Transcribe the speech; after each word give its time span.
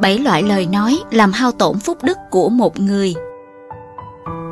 bảy 0.00 0.18
loại 0.18 0.42
lời 0.42 0.66
nói 0.66 0.98
làm 1.10 1.32
hao 1.32 1.52
tổn 1.52 1.78
phúc 1.78 1.98
đức 2.02 2.18
của 2.30 2.48
một 2.48 2.80
người. 2.80 3.14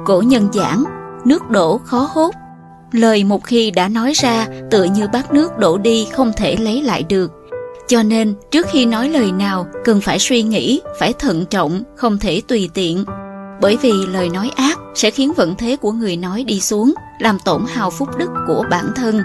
Cổ 0.07 0.23
nhân 0.23 0.49
giảng, 0.53 0.85
nước 1.25 1.51
đổ 1.51 1.79
khó 1.79 2.09
hốt. 2.13 2.35
Lời 2.93 3.25
một 3.25 3.45
khi 3.45 3.71
đã 3.71 3.89
nói 3.89 4.13
ra 4.13 4.47
tựa 4.71 4.85
như 4.85 5.09
bát 5.13 5.33
nước 5.33 5.59
đổ 5.59 5.79
đi 5.79 6.09
không 6.17 6.33
thể 6.37 6.57
lấy 6.57 6.83
lại 6.83 7.03
được. 7.03 7.33
Cho 7.89 8.03
nên 8.03 8.35
trước 8.51 8.67
khi 8.71 8.87
nói 8.87 9.09
lời 9.09 9.33
nào 9.33 9.67
cần 9.85 10.01
phải 10.01 10.19
suy 10.19 10.43
nghĩ, 10.43 10.81
phải 10.99 11.13
thận 11.13 11.45
trọng, 11.51 11.83
không 11.97 12.19
thể 12.19 12.43
tùy 12.49 12.71
tiện. 12.75 13.05
Bởi 13.61 13.79
vì 13.83 13.93
lời 13.93 14.29
nói 14.29 14.51
ác 14.57 14.79
sẽ 14.95 15.11
khiến 15.11 15.33
vận 15.33 15.55
thế 15.59 15.77
của 15.77 15.93
người 15.93 16.17
nói 16.17 16.45
đi 16.45 16.61
xuống, 16.61 16.95
làm 17.21 17.39
tổn 17.45 17.65
hào 17.69 17.91
phúc 17.91 18.09
đức 18.19 18.31
của 18.47 18.65
bản 18.71 18.85
thân. 18.97 19.23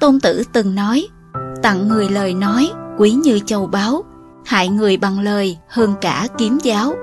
Tôn 0.00 0.20
Tử 0.20 0.42
từng 0.52 0.74
nói, 0.74 1.08
tặng 1.62 1.88
người 1.88 2.08
lời 2.08 2.34
nói, 2.34 2.70
quý 2.98 3.10
như 3.10 3.38
châu 3.46 3.66
báu, 3.66 4.04
hại 4.46 4.68
người 4.68 4.96
bằng 4.96 5.20
lời 5.20 5.58
hơn 5.68 5.94
cả 6.00 6.28
kiếm 6.38 6.58
giáo. 6.62 6.94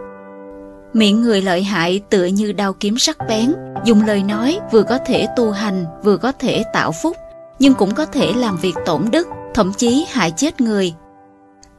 Miệng 0.93 1.21
người 1.21 1.41
lợi 1.41 1.63
hại 1.63 2.01
tựa 2.09 2.25
như 2.25 2.51
đao 2.51 2.73
kiếm 2.73 2.97
sắc 2.97 3.17
bén, 3.27 3.53
dùng 3.85 4.05
lời 4.05 4.23
nói 4.23 4.59
vừa 4.71 4.83
có 4.83 4.97
thể 5.05 5.27
tu 5.35 5.51
hành, 5.51 5.85
vừa 6.03 6.17
có 6.17 6.31
thể 6.31 6.63
tạo 6.73 6.91
phúc, 6.91 7.17
nhưng 7.59 7.73
cũng 7.73 7.93
có 7.93 8.05
thể 8.05 8.33
làm 8.33 8.57
việc 8.57 8.75
tổn 8.85 9.05
đức, 9.11 9.27
thậm 9.53 9.73
chí 9.77 10.05
hại 10.11 10.31
chết 10.31 10.61
người. 10.61 10.93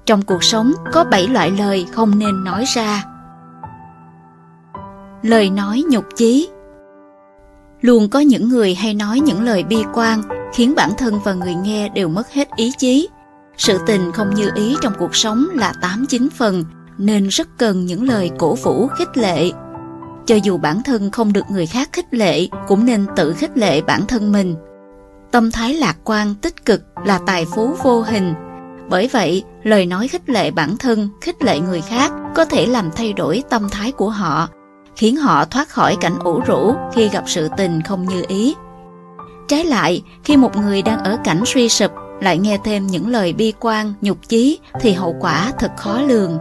Trong 0.06 0.22
cuộc 0.22 0.44
sống 0.44 0.72
có 0.92 1.04
bảy 1.04 1.28
loại 1.28 1.50
lời 1.50 1.86
không 1.92 2.18
nên 2.18 2.44
nói 2.44 2.64
ra. 2.74 3.04
Lời 5.22 5.50
nói 5.50 5.82
nhục 5.90 6.04
chí 6.16 6.48
Luôn 7.80 8.08
có 8.08 8.20
những 8.20 8.48
người 8.48 8.74
hay 8.74 8.94
nói 8.94 9.20
những 9.20 9.44
lời 9.44 9.64
bi 9.64 9.84
quan, 9.94 10.22
khiến 10.54 10.74
bản 10.76 10.90
thân 10.98 11.18
và 11.24 11.32
người 11.32 11.54
nghe 11.54 11.88
đều 11.88 12.08
mất 12.08 12.32
hết 12.32 12.48
ý 12.56 12.72
chí. 12.78 13.08
Sự 13.56 13.78
tình 13.86 14.12
không 14.12 14.34
như 14.34 14.50
ý 14.54 14.76
trong 14.82 14.92
cuộc 14.98 15.16
sống 15.16 15.46
là 15.54 15.72
8-9 16.08 16.28
phần, 16.36 16.64
nên 16.98 17.28
rất 17.28 17.48
cần 17.58 17.86
những 17.86 18.08
lời 18.08 18.30
cổ 18.38 18.54
vũ 18.54 18.86
khích 18.86 19.16
lệ. 19.16 19.50
Cho 20.26 20.34
dù 20.34 20.58
bản 20.58 20.82
thân 20.84 21.10
không 21.10 21.32
được 21.32 21.44
người 21.50 21.66
khác 21.66 21.88
khích 21.92 22.14
lệ, 22.14 22.48
cũng 22.68 22.86
nên 22.86 23.06
tự 23.16 23.32
khích 23.32 23.58
lệ 23.58 23.80
bản 23.80 24.06
thân 24.06 24.32
mình. 24.32 24.54
Tâm 25.30 25.50
thái 25.50 25.74
lạc 25.74 25.96
quan, 26.04 26.34
tích 26.34 26.64
cực 26.64 26.82
là 27.04 27.20
tài 27.26 27.44
phú 27.44 27.76
vô 27.82 28.02
hình. 28.02 28.34
Bởi 28.88 29.08
vậy, 29.12 29.44
lời 29.62 29.86
nói 29.86 30.08
khích 30.08 30.28
lệ 30.28 30.50
bản 30.50 30.76
thân, 30.76 31.08
khích 31.20 31.42
lệ 31.42 31.60
người 31.60 31.80
khác 31.80 32.12
có 32.34 32.44
thể 32.44 32.66
làm 32.66 32.90
thay 32.96 33.12
đổi 33.12 33.42
tâm 33.50 33.68
thái 33.70 33.92
của 33.92 34.10
họ, 34.10 34.48
khiến 34.96 35.16
họ 35.16 35.44
thoát 35.44 35.68
khỏi 35.68 35.96
cảnh 36.00 36.18
ủ 36.24 36.40
rũ 36.46 36.74
khi 36.94 37.08
gặp 37.08 37.24
sự 37.26 37.48
tình 37.56 37.82
không 37.82 38.06
như 38.06 38.24
ý. 38.28 38.54
Trái 39.48 39.64
lại, 39.64 40.02
khi 40.24 40.36
một 40.36 40.56
người 40.56 40.82
đang 40.82 41.04
ở 41.04 41.18
cảnh 41.24 41.42
suy 41.46 41.68
sụp 41.68 41.90
lại 42.20 42.38
nghe 42.38 42.58
thêm 42.64 42.86
những 42.86 43.08
lời 43.08 43.32
bi 43.32 43.52
quan, 43.60 43.94
nhục 44.00 44.28
chí 44.28 44.58
thì 44.80 44.92
hậu 44.92 45.16
quả 45.20 45.52
thật 45.58 45.70
khó 45.76 46.00
lường. 46.00 46.38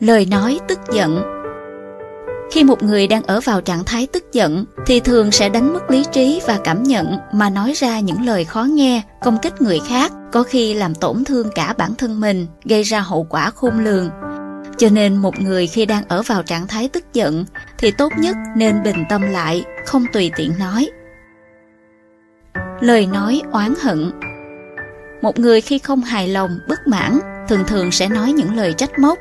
Lời 0.00 0.26
nói 0.30 0.60
tức 0.68 0.78
giận 0.92 1.22
Khi 2.50 2.64
một 2.64 2.82
người 2.82 3.06
đang 3.06 3.22
ở 3.22 3.40
vào 3.40 3.60
trạng 3.60 3.84
thái 3.84 4.06
tức 4.12 4.24
giận 4.32 4.64
thì 4.86 5.00
thường 5.00 5.30
sẽ 5.30 5.48
đánh 5.48 5.72
mất 5.72 5.90
lý 5.90 6.04
trí 6.12 6.40
và 6.46 6.58
cảm 6.64 6.82
nhận 6.82 7.18
mà 7.32 7.50
nói 7.50 7.72
ra 7.76 8.00
những 8.00 8.26
lời 8.26 8.44
khó 8.44 8.62
nghe, 8.62 9.02
công 9.22 9.38
kích 9.42 9.62
người 9.62 9.80
khác, 9.88 10.12
có 10.32 10.42
khi 10.42 10.74
làm 10.74 10.94
tổn 10.94 11.24
thương 11.24 11.48
cả 11.54 11.74
bản 11.78 11.94
thân 11.94 12.20
mình, 12.20 12.46
gây 12.64 12.82
ra 12.82 13.00
hậu 13.00 13.26
quả 13.30 13.50
khôn 13.50 13.84
lường. 13.84 14.10
Cho 14.78 14.88
nên 14.90 15.16
một 15.16 15.40
người 15.40 15.66
khi 15.66 15.86
đang 15.86 16.04
ở 16.08 16.22
vào 16.22 16.42
trạng 16.42 16.66
thái 16.66 16.88
tức 16.88 17.04
giận 17.12 17.44
thì 17.78 17.90
tốt 17.90 18.12
nhất 18.18 18.36
nên 18.56 18.82
bình 18.82 19.04
tâm 19.08 19.22
lại, 19.22 19.64
không 19.86 20.04
tùy 20.12 20.30
tiện 20.36 20.52
nói. 20.58 20.90
Lời 22.80 23.06
nói 23.06 23.42
oán 23.52 23.74
hận 23.82 24.10
Một 25.22 25.38
người 25.38 25.60
khi 25.60 25.78
không 25.78 26.00
hài 26.00 26.28
lòng, 26.28 26.58
bất 26.68 26.86
mãn 26.86 27.18
thường 27.48 27.64
thường 27.66 27.92
sẽ 27.92 28.08
nói 28.08 28.32
những 28.32 28.56
lời 28.56 28.72
trách 28.72 28.98
móc. 28.98 29.18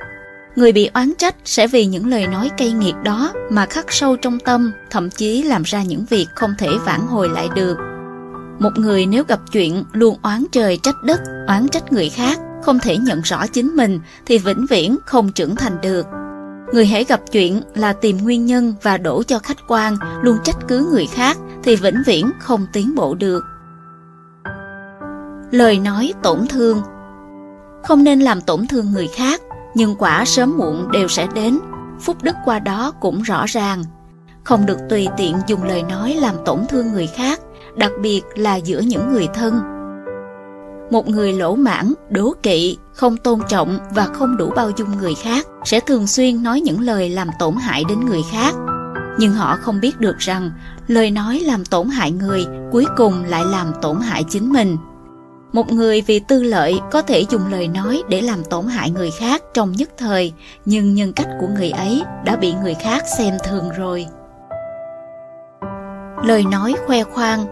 Người 0.56 0.72
bị 0.72 0.90
oán 0.94 1.14
trách 1.18 1.36
sẽ 1.46 1.68
vì 1.68 1.86
những 1.86 2.08
lời 2.08 2.28
nói 2.28 2.52
cay 2.58 2.72
nghiệt 2.72 2.96
đó 3.04 3.34
mà 3.50 3.66
khắc 3.66 3.86
sâu 3.92 4.16
trong 4.16 4.40
tâm, 4.40 4.72
thậm 4.90 5.10
chí 5.10 5.44
làm 5.44 5.64
ra 5.64 5.84
những 5.84 6.06
việc 6.10 6.28
không 6.36 6.54
thể 6.58 6.68
vãn 6.86 7.02
hồi 7.02 7.30
lại 7.30 7.50
được. 7.56 7.78
Một 8.60 8.72
người 8.76 9.06
nếu 9.06 9.24
gặp 9.28 9.40
chuyện 9.52 9.84
luôn 9.92 10.18
oán 10.22 10.46
trời 10.52 10.80
trách 10.84 11.04
đất, 11.04 11.22
oán 11.48 11.68
trách 11.68 11.94
người 11.94 12.10
khác, 12.10 12.40
không 12.64 12.80
thể 12.80 12.98
nhận 12.98 13.22
rõ 13.22 13.48
chính 13.48 13.68
mình 13.68 14.00
thì 14.26 14.38
vĩnh 14.38 14.66
viễn 14.70 14.98
không 15.06 15.32
trưởng 15.32 15.56
thành 15.56 15.82
được. 15.82 16.06
Người 16.74 16.86
hãy 16.86 17.04
gặp 17.04 17.22
chuyện 17.32 17.62
là 17.76 17.94
tìm 17.94 18.18
nguyên 18.18 18.46
nhân 18.46 18.74
và 18.82 18.98
đổ 18.98 19.24
cho 19.24 19.40
khách 19.40 19.58
quan, 19.68 19.98
luôn 20.22 20.38
trách 20.44 20.58
cứ 20.68 20.90
người 20.92 21.08
khác 21.14 21.38
thì 21.68 21.76
vĩnh 21.76 22.04
viễn 22.06 22.32
không 22.40 22.66
tiến 22.74 22.96
bộ 22.96 23.16
được. 23.16 23.44
Lời 25.52 25.80
nói 25.80 26.14
tổn 26.24 26.48
thương 26.48 26.82
Không 27.84 28.04
nên 28.04 28.20
làm 28.20 28.42
tổn 28.42 28.68
thương 28.68 28.92
người 28.92 29.08
khác, 29.08 29.42
nhưng 29.76 29.96
quả 29.96 30.26
sớm 30.26 30.58
muộn 30.58 30.92
đều 30.92 31.08
sẽ 31.08 31.28
đến, 31.36 31.60
phúc 32.00 32.18
đức 32.22 32.36
qua 32.46 32.60
đó 32.60 32.92
cũng 33.00 33.22
rõ 33.22 33.46
ràng. 33.48 33.84
Không 34.44 34.66
được 34.66 34.78
tùy 34.90 35.08
tiện 35.18 35.36
dùng 35.48 35.64
lời 35.64 35.84
nói 35.84 36.18
làm 36.20 36.36
tổn 36.46 36.60
thương 36.70 36.92
người 36.92 37.08
khác, 37.08 37.40
đặc 37.76 37.92
biệt 38.02 38.22
là 38.36 38.56
giữa 38.56 38.80
những 38.80 39.14
người 39.14 39.28
thân 39.34 39.60
một 40.92 41.10
người 41.10 41.34
lỗ 41.34 41.56
mãn, 41.56 41.94
đố 42.10 42.34
kỵ, 42.44 42.78
không 42.94 43.18
tôn 43.18 43.40
trọng 43.50 43.80
và 43.96 44.06
không 44.06 44.38
đủ 44.38 44.52
bao 44.56 44.72
dung 44.78 44.98
người 44.98 45.16
khác 45.16 45.48
sẽ 45.66 45.80
thường 45.80 46.08
xuyên 46.08 46.44
nói 46.44 46.62
những 46.62 46.82
lời 46.82 47.10
làm 47.10 47.28
tổn 47.40 47.56
hại 47.56 47.84
đến 47.90 48.06
người 48.06 48.22
khác. 48.32 48.54
Nhưng 49.18 49.34
họ 49.34 49.58
không 49.62 49.80
biết 49.80 50.00
được 50.00 50.18
rằng 50.20 50.52
lời 50.88 51.12
nói 51.12 51.40
làm 51.40 51.66
tổn 51.66 51.90
hại 51.90 52.12
người 52.12 52.46
cuối 52.72 52.86
cùng 52.98 53.24
lại 53.24 53.44
làm 53.46 53.74
tổn 53.82 54.00
hại 54.00 54.24
chính 54.30 54.52
mình. 54.52 54.78
Một 55.54 55.72
người 55.72 56.02
vì 56.02 56.20
tư 56.20 56.44
lợi 56.44 56.80
có 56.92 57.02
thể 57.02 57.26
dùng 57.30 57.52
lời 57.52 57.68
nói 57.68 58.04
để 58.10 58.22
làm 58.22 58.44
tổn 58.44 58.68
hại 58.68 58.92
người 58.92 59.12
khác 59.12 59.42
trong 59.54 59.72
nhất 59.72 59.90
thời, 59.98 60.34
nhưng 60.66 60.94
nhân 60.94 61.14
cách 61.14 61.28
của 61.40 61.48
người 61.48 61.70
ấy 61.70 62.04
đã 62.26 62.36
bị 62.36 62.54
người 62.54 62.74
khác 62.74 63.04
xem 63.18 63.34
thường 63.44 63.70
rồi. 63.78 64.08
Lời 66.24 66.44
nói 66.52 66.76
khoe 66.86 67.04
khoang 67.04 67.46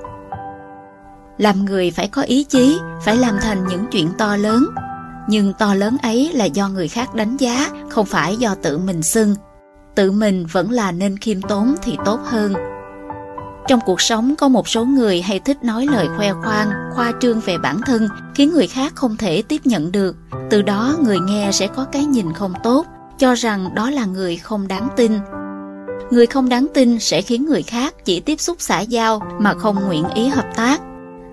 làm 1.38 1.66
người 1.66 1.92
phải 1.92 2.08
có 2.08 2.22
ý 2.22 2.44
chí, 2.44 2.78
phải 3.04 3.18
làm 3.18 3.36
thành 3.42 3.68
những 3.68 3.86
chuyện 3.92 4.10
to 4.18 4.36
lớn. 4.38 4.66
Nhưng 5.28 5.54
to 5.54 5.74
lớn 5.74 5.98
ấy 6.02 6.32
là 6.34 6.46
do 6.46 6.70
người 6.70 6.88
khác 6.88 7.16
đánh 7.16 7.38
giá, 7.38 7.70
không 7.90 8.06
phải 8.06 8.38
do 8.38 8.56
tự 8.56 8.78
mình 8.78 9.04
xưng. 9.04 9.36
Tự 9.96 10.12
mình 10.12 10.46
vẫn 10.52 10.72
là 10.72 10.92
nên 10.92 11.18
khiêm 11.18 11.42
tốn 11.42 11.76
thì 11.82 11.98
tốt 12.06 12.20
hơn. 12.24 12.54
Trong 13.68 13.80
cuộc 13.86 14.02
sống 14.02 14.36
có 14.36 14.48
một 14.48 14.68
số 14.68 14.86
người 14.86 15.22
hay 15.22 15.40
thích 15.40 15.64
nói 15.64 15.88
lời 15.92 16.08
khoe 16.18 16.34
khoang, 16.34 16.70
khoa 16.94 17.14
trương 17.22 17.40
về 17.40 17.58
bản 17.58 17.82
thân, 17.86 18.08
khiến 18.36 18.54
người 18.54 18.68
khác 18.68 18.96
không 18.96 19.18
thể 19.18 19.42
tiếp 19.42 19.62
nhận 19.66 19.92
được. 19.92 20.16
Từ 20.50 20.62
đó 20.62 20.96
người 21.04 21.20
nghe 21.20 21.52
sẽ 21.52 21.68
có 21.68 21.86
cái 21.92 22.06
nhìn 22.06 22.34
không 22.34 22.54
tốt, 22.64 22.86
cho 23.18 23.34
rằng 23.36 23.76
đó 23.76 23.90
là 23.90 24.06
người 24.06 24.38
không 24.38 24.68
đáng 24.68 24.88
tin. 24.96 25.20
Người 26.12 26.26
không 26.26 26.50
đáng 26.50 26.68
tin 26.74 27.00
sẽ 27.00 27.22
khiến 27.22 27.46
người 27.46 27.64
khác 27.64 28.06
chỉ 28.06 28.20
tiếp 28.20 28.40
xúc 28.40 28.58
xã 28.60 28.80
giao 28.80 29.20
mà 29.40 29.54
không 29.54 29.86
nguyện 29.86 30.06
ý 30.16 30.28
hợp 30.28 30.46
tác 30.56 30.82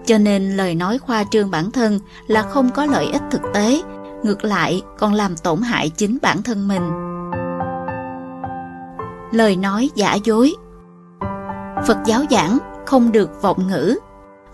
cho 0.06 0.18
nên 0.18 0.56
lời 0.56 0.74
nói 0.74 0.98
khoa 0.98 1.24
trương 1.30 1.50
bản 1.50 1.70
thân 1.70 2.00
là 2.26 2.42
không 2.42 2.70
có 2.70 2.86
lợi 2.86 3.06
ích 3.12 3.22
thực 3.30 3.42
tế, 3.54 3.82
ngược 4.22 4.44
lại 4.44 4.82
còn 4.98 5.14
làm 5.14 5.36
tổn 5.36 5.62
hại 5.62 5.88
chính 5.88 6.18
bản 6.22 6.42
thân 6.42 6.68
mình. 6.68 7.11
Lời 9.32 9.56
nói 9.56 9.90
giả 9.94 10.18
dối 10.24 10.54
Phật 11.86 11.96
giáo 12.06 12.22
giảng 12.30 12.58
không 12.86 13.12
được 13.12 13.42
vọng 13.42 13.68
ngữ. 13.68 13.98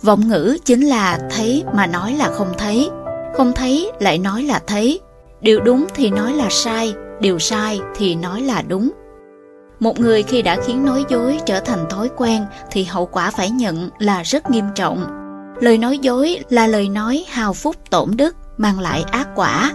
Vọng 0.03 0.29
ngữ 0.29 0.59
chính 0.65 0.81
là 0.81 1.19
thấy 1.31 1.65
mà 1.75 1.87
nói 1.87 2.15
là 2.15 2.31
không 2.33 2.53
thấy, 2.59 2.91
không 3.35 3.53
thấy 3.53 3.93
lại 4.01 4.19
nói 4.19 4.43
là 4.43 4.61
thấy. 4.67 5.01
Điều 5.41 5.61
đúng 5.61 5.87
thì 5.95 6.11
nói 6.11 6.33
là 6.33 6.47
sai, 6.51 6.95
điều 7.21 7.39
sai 7.39 7.81
thì 7.97 8.15
nói 8.15 8.41
là 8.43 8.63
đúng. 8.69 8.91
Một 9.81 10.01
người 10.01 10.23
khi 10.23 10.43
đã 10.43 10.57
khiến 10.65 10.85
nói 10.85 11.05
dối 11.09 11.41
trở 11.47 11.61
thành 11.61 11.89
thói 11.91 12.11
quen 12.17 12.45
thì 12.71 12.85
hậu 12.85 13.07
quả 13.07 13.31
phải 13.31 13.51
nhận 13.51 13.91
là 13.99 14.23
rất 14.23 14.51
nghiêm 14.51 14.65
trọng 14.75 15.19
Lời 15.61 15.79
nói 15.79 15.99
dối 15.99 16.39
là 16.49 16.67
lời 16.67 16.89
nói 16.89 17.25
hào 17.29 17.53
phúc 17.53 17.77
tổn 17.91 18.11
đức, 18.17 18.37
mang 18.57 18.81
lại 18.81 19.05
ác 19.11 19.29
quả. 19.35 19.73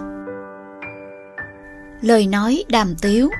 Lời 2.00 2.26
nói 2.26 2.64
đàm 2.68 2.94
tiếu 3.02 3.30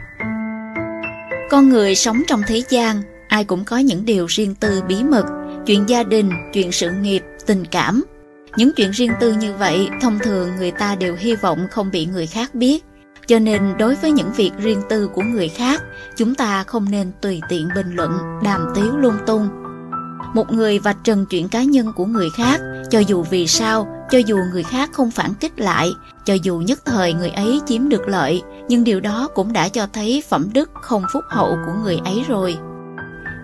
con 1.55 1.69
người 1.69 1.95
sống 1.95 2.23
trong 2.27 2.43
thế 2.47 2.63
gian, 2.69 3.03
ai 3.29 3.45
cũng 3.45 3.65
có 3.65 3.79
những 3.79 4.05
điều 4.05 4.27
riêng 4.27 4.55
tư 4.55 4.83
bí 4.89 5.03
mật, 5.03 5.25
chuyện 5.67 5.89
gia 5.89 6.03
đình, 6.03 6.31
chuyện 6.53 6.73
sự 6.73 6.91
nghiệp, 6.91 7.23
tình 7.47 7.65
cảm. 7.71 8.05
Những 8.57 8.71
chuyện 8.77 8.91
riêng 8.91 9.13
tư 9.21 9.33
như 9.33 9.55
vậy, 9.55 9.89
thông 10.01 10.19
thường 10.19 10.57
người 10.57 10.71
ta 10.71 10.95
đều 10.95 11.17
hy 11.19 11.35
vọng 11.35 11.67
không 11.71 11.91
bị 11.91 12.07
người 12.07 12.27
khác 12.27 12.55
biết. 12.55 12.85
Cho 13.27 13.39
nên 13.39 13.75
đối 13.79 13.95
với 13.95 14.11
những 14.11 14.33
việc 14.33 14.51
riêng 14.59 14.83
tư 14.89 15.09
của 15.15 15.23
người 15.23 15.49
khác, 15.49 15.83
chúng 16.17 16.35
ta 16.35 16.65
không 16.65 16.91
nên 16.91 17.13
tùy 17.21 17.41
tiện 17.49 17.69
bình 17.75 17.95
luận, 17.95 18.19
đàm 18.45 18.67
tiếu 18.75 18.97
lung 18.97 19.17
tung 19.27 19.49
một 20.35 20.53
người 20.53 20.79
vạch 20.79 20.97
trần 21.05 21.27
chuyện 21.27 21.49
cá 21.49 21.63
nhân 21.63 21.93
của 21.97 22.05
người 22.07 22.31
khác, 22.31 22.61
cho 22.91 22.99
dù 22.99 23.23
vì 23.31 23.47
sao, 23.47 23.94
cho 24.11 24.19
dù 24.19 24.39
người 24.53 24.63
khác 24.63 24.91
không 24.93 25.11
phản 25.11 25.35
kích 25.35 25.61
lại, 25.61 25.93
cho 26.25 26.35
dù 26.35 26.59
nhất 26.59 26.81
thời 26.85 27.13
người 27.13 27.31
ấy 27.31 27.61
chiếm 27.67 27.89
được 27.89 28.09
lợi, 28.09 28.43
nhưng 28.69 28.85
điều 28.85 29.01
đó 29.01 29.29
cũng 29.35 29.53
đã 29.53 29.69
cho 29.69 29.87
thấy 29.93 30.23
phẩm 30.29 30.49
đức 30.53 30.71
không 30.83 31.03
phúc 31.13 31.25
hậu 31.31 31.57
của 31.67 31.73
người 31.83 31.99
ấy 32.05 32.25
rồi. 32.29 32.57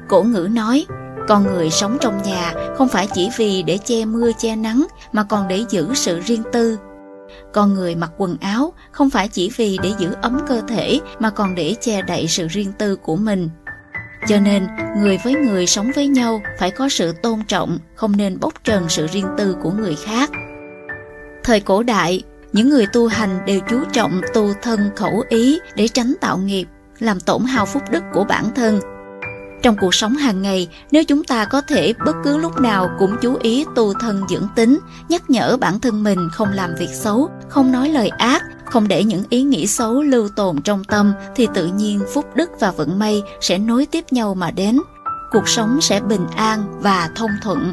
Cổ 0.08 0.22
ngữ 0.22 0.48
nói, 0.50 0.86
con 1.28 1.42
người 1.42 1.70
sống 1.70 1.98
trong 2.00 2.22
nhà 2.22 2.52
không 2.76 2.88
phải 2.88 3.08
chỉ 3.14 3.30
vì 3.36 3.62
để 3.62 3.78
che 3.84 4.04
mưa 4.04 4.30
che 4.38 4.56
nắng 4.56 4.86
mà 5.12 5.24
còn 5.24 5.48
để 5.48 5.64
giữ 5.70 5.94
sự 5.94 6.20
riêng 6.20 6.42
tư. 6.52 6.78
con 7.52 7.74
người 7.74 7.94
mặc 7.94 8.10
quần 8.16 8.36
áo 8.40 8.72
không 8.92 9.10
phải 9.10 9.28
chỉ 9.28 9.50
vì 9.56 9.78
để 9.82 9.92
giữ 9.98 10.14
ấm 10.22 10.40
cơ 10.48 10.60
thể 10.68 11.00
mà 11.18 11.30
còn 11.30 11.54
để 11.54 11.74
che 11.80 12.02
đậy 12.02 12.26
sự 12.28 12.48
riêng 12.48 12.72
tư 12.78 12.96
của 12.96 13.16
mình. 13.16 13.48
Cho 14.28 14.40
nên, 14.40 14.66
người 14.98 15.18
với 15.24 15.34
người 15.34 15.66
sống 15.66 15.90
với 15.94 16.06
nhau 16.06 16.40
phải 16.58 16.70
có 16.70 16.88
sự 16.88 17.12
tôn 17.22 17.42
trọng, 17.48 17.78
không 17.94 18.16
nên 18.16 18.40
bóc 18.40 18.54
trần 18.64 18.88
sự 18.88 19.06
riêng 19.06 19.26
tư 19.38 19.56
của 19.62 19.70
người 19.70 19.96
khác. 20.04 20.30
Thời 21.50 21.60
cổ 21.60 21.82
đại, 21.82 22.22
những 22.52 22.68
người 22.68 22.86
tu 22.92 23.06
hành 23.06 23.38
đều 23.46 23.60
chú 23.70 23.76
trọng 23.92 24.20
tu 24.34 24.52
thân 24.62 24.90
khẩu 24.96 25.24
ý 25.28 25.58
để 25.74 25.88
tránh 25.88 26.14
tạo 26.20 26.38
nghiệp, 26.38 26.68
làm 26.98 27.20
tổn 27.20 27.44
hao 27.44 27.66
phúc 27.66 27.82
đức 27.90 28.02
của 28.14 28.24
bản 28.24 28.44
thân. 28.54 28.80
Trong 29.62 29.76
cuộc 29.80 29.94
sống 29.94 30.14
hàng 30.16 30.42
ngày, 30.42 30.68
nếu 30.90 31.04
chúng 31.04 31.24
ta 31.24 31.44
có 31.44 31.60
thể 31.60 31.94
bất 32.06 32.16
cứ 32.24 32.38
lúc 32.38 32.60
nào 32.60 32.90
cũng 32.98 33.16
chú 33.22 33.36
ý 33.42 33.64
tu 33.74 33.94
thân 33.94 34.22
dưỡng 34.28 34.48
tính, 34.56 34.78
nhắc 35.08 35.30
nhở 35.30 35.56
bản 35.56 35.80
thân 35.80 36.02
mình 36.02 36.28
không 36.32 36.48
làm 36.52 36.74
việc 36.78 36.90
xấu, 36.92 37.30
không 37.48 37.72
nói 37.72 37.88
lời 37.88 38.08
ác, 38.08 38.42
không 38.64 38.88
để 38.88 39.04
những 39.04 39.24
ý 39.28 39.42
nghĩ 39.42 39.66
xấu 39.66 40.02
lưu 40.02 40.28
tồn 40.36 40.62
trong 40.62 40.84
tâm 40.84 41.12
thì 41.36 41.48
tự 41.54 41.66
nhiên 41.66 42.00
phúc 42.14 42.26
đức 42.34 42.50
và 42.60 42.70
vận 42.70 42.98
may 42.98 43.22
sẽ 43.40 43.58
nối 43.58 43.86
tiếp 43.86 44.04
nhau 44.10 44.34
mà 44.34 44.50
đến. 44.50 44.78
Cuộc 45.30 45.48
sống 45.48 45.80
sẽ 45.80 46.00
bình 46.00 46.26
an 46.36 46.80
và 46.80 47.10
thông 47.14 47.30
thuận. 47.42 47.72